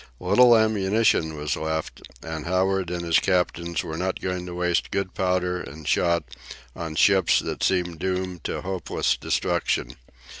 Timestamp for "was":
1.35-1.55